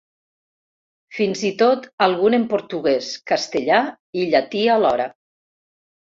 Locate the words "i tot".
1.49-1.83